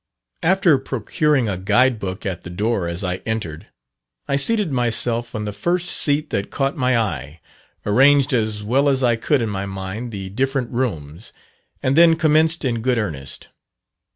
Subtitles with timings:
[0.41, 3.67] After procuring a guide book at the door as I entered,
[4.27, 7.39] I seated myself on the first seat that caught my eye,
[7.85, 11.33] arranged as well as I could in my mind the different rooms,
[11.83, 13.49] and then commenced in good earnest.